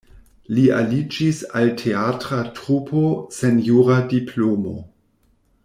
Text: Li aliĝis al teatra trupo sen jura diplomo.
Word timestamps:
Li 0.57 0.61
aliĝis 0.77 1.41
al 1.59 1.69
teatra 1.81 2.39
trupo 2.61 3.05
sen 3.37 3.61
jura 3.69 3.99
diplomo. 4.15 4.77